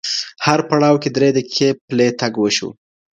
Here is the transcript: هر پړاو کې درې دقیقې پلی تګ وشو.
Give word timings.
هر 0.45 0.59
پړاو 0.69 1.01
کې 1.03 1.09
درې 1.17 1.29
دقیقې 1.37 1.69
پلی 1.87 2.09
تګ 2.19 2.33
وشو. 2.39 2.69